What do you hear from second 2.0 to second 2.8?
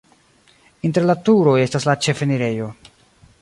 ĉefenirejo.